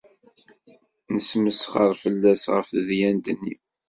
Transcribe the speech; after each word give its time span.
Nesmesxer 1.13 1.91
fell-as 2.03 2.43
ɣef 2.55 2.67
tedyant-nni. 2.69 3.53